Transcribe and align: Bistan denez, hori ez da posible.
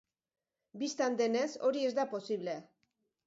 Bistan 0.83 1.17
denez, 1.19 1.49
hori 1.69 1.85
ez 1.89 1.93
da 1.99 2.07
posible. 2.17 2.57